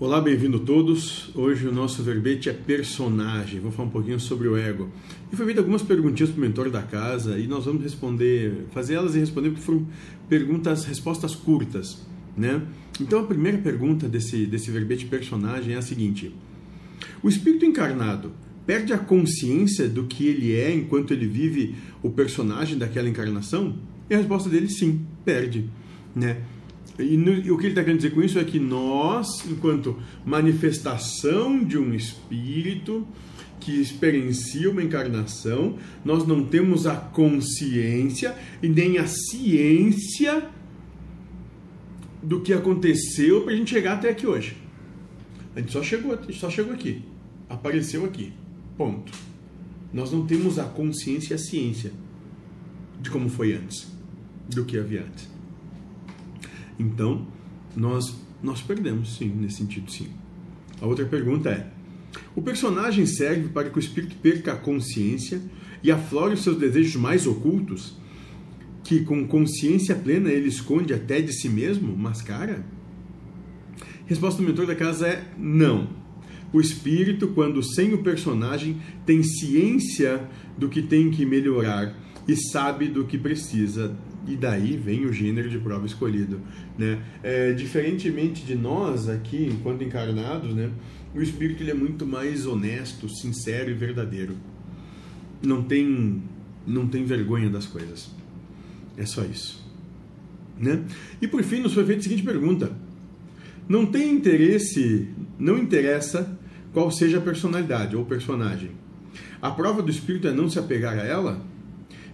Olá, 0.00 0.20
bem-vindo 0.20 0.60
todos. 0.60 1.28
Hoje 1.34 1.66
o 1.66 1.72
nosso 1.72 2.04
verbete 2.04 2.48
é 2.48 2.52
personagem. 2.52 3.58
Vou 3.58 3.72
falar 3.72 3.88
um 3.88 3.90
pouquinho 3.90 4.20
sobre 4.20 4.46
o 4.46 4.56
ego. 4.56 4.88
E 5.32 5.34
foi 5.34 5.44
feito 5.44 5.58
algumas 5.58 5.82
perguntinhas 5.82 6.30
para 6.30 6.38
o 6.38 6.40
mentor 6.40 6.70
da 6.70 6.82
casa 6.82 7.36
e 7.36 7.48
nós 7.48 7.64
vamos 7.64 7.82
responder, 7.82 8.66
fazer 8.70 8.94
elas 8.94 9.16
e 9.16 9.18
responder 9.18 9.48
porque 9.48 9.64
foram 9.64 9.84
perguntas, 10.28 10.84
respostas 10.84 11.34
curtas, 11.34 12.06
né? 12.36 12.62
Então 13.00 13.18
a 13.18 13.24
primeira 13.24 13.58
pergunta 13.58 14.08
desse 14.08 14.46
desse 14.46 14.70
verbete 14.70 15.04
personagem 15.04 15.74
é 15.74 15.78
a 15.78 15.82
seguinte: 15.82 16.32
O 17.20 17.28
espírito 17.28 17.64
encarnado 17.64 18.30
perde 18.64 18.92
a 18.92 18.98
consciência 18.98 19.88
do 19.88 20.04
que 20.04 20.28
ele 20.28 20.54
é 20.54 20.72
enquanto 20.72 21.12
ele 21.12 21.26
vive 21.26 21.74
o 22.04 22.10
personagem 22.10 22.78
daquela 22.78 23.08
encarnação? 23.08 23.76
E 24.08 24.14
a 24.14 24.18
resposta 24.18 24.48
dele 24.48 24.68
sim, 24.68 25.04
perde, 25.24 25.68
né? 26.14 26.36
E, 26.98 27.16
no, 27.16 27.32
e, 27.32 27.50
o 27.50 27.56
que 27.56 27.64
ele 27.64 27.72
está 27.72 27.82
querendo 27.82 27.98
dizer 27.98 28.10
com 28.10 28.22
isso 28.22 28.38
é 28.38 28.44
que 28.44 28.58
nós, 28.58 29.44
enquanto 29.48 29.96
manifestação 30.24 31.62
de 31.62 31.78
um 31.78 31.94
espírito 31.94 33.06
que 33.60 33.80
experiencia 33.80 34.70
uma 34.70 34.82
encarnação, 34.82 35.78
nós 36.04 36.26
não 36.26 36.44
temos 36.44 36.86
a 36.86 36.96
consciência 36.96 38.34
e 38.62 38.68
nem 38.68 38.98
a 38.98 39.06
ciência 39.06 40.48
do 42.22 42.40
que 42.40 42.52
aconteceu 42.52 43.42
para 43.42 43.52
a 43.52 43.56
gente 43.56 43.70
chegar 43.70 43.94
até 43.94 44.10
aqui 44.10 44.26
hoje. 44.26 44.56
A 45.54 45.60
gente 45.60 45.72
só 45.72 45.82
chegou, 45.82 46.18
só 46.32 46.50
chegou 46.50 46.72
aqui, 46.72 47.02
apareceu 47.48 48.04
aqui, 48.04 48.32
ponto. 48.76 49.12
Nós 49.92 50.12
não 50.12 50.26
temos 50.26 50.58
a 50.58 50.64
consciência 50.64 51.32
e 51.32 51.36
a 51.36 51.38
ciência 51.38 51.92
de 53.00 53.10
como 53.10 53.28
foi 53.28 53.54
antes, 53.54 53.86
do 54.48 54.64
que 54.64 54.78
havia 54.78 55.02
antes. 55.02 55.27
Então, 56.78 57.26
nós, 57.76 58.14
nós 58.42 58.60
perdemos, 58.60 59.16
sim, 59.16 59.28
nesse 59.28 59.56
sentido, 59.56 59.90
sim. 59.90 60.08
A 60.80 60.86
outra 60.86 61.04
pergunta 61.04 61.50
é: 61.50 61.70
o 62.34 62.42
personagem 62.42 63.06
serve 63.06 63.48
para 63.48 63.68
que 63.70 63.78
o 63.78 63.80
espírito 63.80 64.16
perca 64.16 64.52
a 64.52 64.56
consciência 64.56 65.40
e 65.82 65.90
aflore 65.90 66.34
os 66.34 66.42
seus 66.42 66.56
desejos 66.56 66.96
mais 66.96 67.26
ocultos, 67.26 67.96
que 68.84 69.00
com 69.00 69.26
consciência 69.26 69.94
plena 69.94 70.30
ele 70.30 70.48
esconde 70.48 70.94
até 70.94 71.20
de 71.20 71.32
si 71.32 71.48
mesmo, 71.48 71.96
mascara? 71.96 72.64
Resposta 74.06 74.40
do 74.40 74.48
mentor 74.48 74.66
da 74.66 74.74
casa 74.74 75.06
é 75.06 75.24
não. 75.36 75.88
O 76.50 76.60
espírito, 76.60 77.28
quando 77.28 77.62
sem 77.62 77.92
o 77.92 78.02
personagem, 78.02 78.80
tem 79.04 79.22
ciência 79.22 80.26
do 80.56 80.68
que 80.68 80.80
tem 80.80 81.10
que 81.10 81.26
melhorar 81.26 81.94
e 82.26 82.34
sabe 82.34 82.88
do 82.88 83.04
que 83.04 83.18
precisa 83.18 83.94
e 84.28 84.36
daí 84.36 84.76
vem 84.76 85.06
o 85.06 85.12
gênero 85.12 85.48
de 85.48 85.58
prova 85.58 85.86
escolhido, 85.86 86.40
né? 86.76 87.02
É, 87.22 87.52
diferentemente 87.52 88.44
de 88.44 88.54
nós 88.54 89.08
aqui, 89.08 89.48
enquanto 89.50 89.82
encarnados, 89.82 90.54
né? 90.54 90.70
O 91.14 91.22
espírito 91.22 91.62
ele 91.62 91.70
é 91.70 91.74
muito 91.74 92.06
mais 92.06 92.46
honesto, 92.46 93.08
sincero 93.08 93.70
e 93.70 93.74
verdadeiro. 93.74 94.36
Não 95.42 95.62
tem, 95.62 96.22
não 96.66 96.86
tem 96.86 97.04
vergonha 97.04 97.48
das 97.48 97.66
coisas. 97.66 98.10
É 98.96 99.06
só 99.06 99.24
isso, 99.24 99.64
né? 100.58 100.84
E 101.22 101.26
por 101.26 101.42
fim 101.42 101.60
nos 101.60 101.72
foi 101.72 101.84
feita 101.84 102.00
a 102.00 102.02
seguinte 102.02 102.22
pergunta: 102.22 102.72
Não 103.68 103.86
tem 103.86 104.12
interesse, 104.12 105.08
não 105.38 105.56
interessa 105.56 106.38
qual 106.72 106.90
seja 106.90 107.18
a 107.18 107.22
personalidade 107.22 107.96
ou 107.96 108.04
personagem. 108.04 108.72
A 109.40 109.50
prova 109.50 109.82
do 109.82 109.90
espírito 109.90 110.28
é 110.28 110.32
não 110.32 110.50
se 110.50 110.58
apegar 110.58 110.98
a 110.98 111.04
ela? 111.04 111.40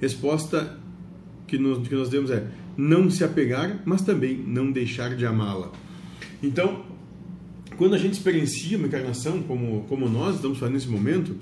Resposta 0.00 0.78
que 1.48 1.58
nós, 1.58 1.88
que 1.88 1.94
nós 1.94 2.08
devemos 2.08 2.30
é 2.30 2.46
não 2.76 3.10
se 3.10 3.24
apegar, 3.24 3.82
mas 3.84 4.02
também 4.02 4.36
não 4.36 4.70
deixar 4.70 5.16
de 5.16 5.26
amá-la. 5.26 5.72
Então, 6.40 6.84
quando 7.76 7.94
a 7.94 7.98
gente 7.98 8.12
experiencia 8.12 8.78
uma 8.78 8.86
encarnação 8.86 9.42
como, 9.42 9.84
como 9.88 10.08
nós 10.08 10.36
estamos 10.36 10.58
fazendo 10.58 10.74
nesse 10.74 10.88
momento, 10.88 11.34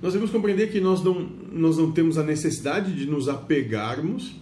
nós 0.00 0.12
devemos 0.14 0.30
compreender 0.30 0.70
que 0.70 0.80
nós 0.80 1.02
não, 1.02 1.28
nós 1.52 1.76
não 1.76 1.92
temos 1.92 2.16
a 2.16 2.22
necessidade 2.22 2.94
de 2.94 3.06
nos 3.06 3.28
apegarmos 3.28 4.34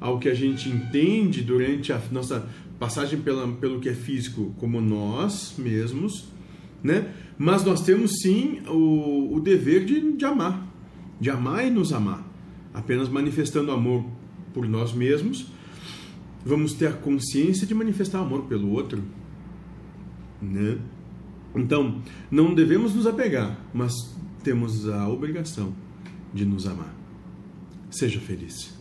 ao 0.00 0.18
que 0.18 0.28
a 0.28 0.34
gente 0.34 0.68
entende 0.68 1.42
durante 1.42 1.92
a 1.92 2.00
nossa 2.10 2.48
passagem 2.78 3.20
pela, 3.20 3.46
pelo 3.48 3.80
que 3.80 3.88
é 3.88 3.94
físico 3.94 4.54
como 4.58 4.80
nós 4.80 5.54
mesmos, 5.58 6.28
né? 6.82 7.12
mas 7.36 7.64
nós 7.64 7.82
temos 7.82 8.20
sim 8.20 8.60
o, 8.68 9.34
o 9.34 9.40
dever 9.40 9.84
de, 9.84 10.12
de 10.12 10.24
amar, 10.24 10.66
de 11.20 11.30
amar 11.30 11.66
e 11.66 11.70
nos 11.70 11.92
amar, 11.92 12.27
apenas 12.78 13.08
manifestando 13.08 13.72
amor 13.72 14.04
por 14.54 14.68
nós 14.68 14.92
mesmos, 14.92 15.50
vamos 16.46 16.72
ter 16.74 16.86
a 16.86 16.92
consciência 16.92 17.66
de 17.66 17.74
manifestar 17.74 18.20
amor 18.20 18.44
pelo 18.44 18.70
outro, 18.70 19.02
né? 20.40 20.78
Então, 21.56 22.00
não 22.30 22.54
devemos 22.54 22.94
nos 22.94 23.04
apegar, 23.04 23.58
mas 23.74 23.92
temos 24.44 24.88
a 24.88 25.08
obrigação 25.08 25.74
de 26.32 26.44
nos 26.44 26.68
amar. 26.68 26.94
Seja 27.90 28.20
feliz. 28.20 28.77